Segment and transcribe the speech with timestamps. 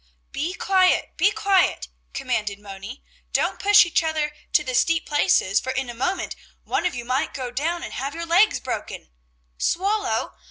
[0.31, 1.15] "Be quiet!
[1.15, 3.03] Be quiet!" commanded Moni,
[3.33, 7.05] "don't push each other to the steep places, for in a moment one of you
[7.05, 9.11] might go down and have your legs broken.
[9.59, 10.33] Swallow!